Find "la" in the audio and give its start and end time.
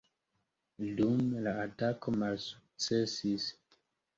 1.49-1.53